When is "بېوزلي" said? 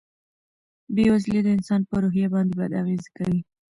0.95-1.39